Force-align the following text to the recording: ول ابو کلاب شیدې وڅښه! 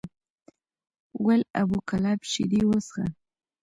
ول 1.25 1.41
ابو 1.61 1.77
کلاب 1.89 2.19
شیدې 2.31 2.61
وڅښه! 2.67 3.03